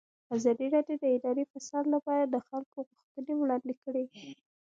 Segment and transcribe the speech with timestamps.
[0.35, 4.05] ازادي راډیو د اداري فساد لپاره د خلکو غوښتنې وړاندې کړي.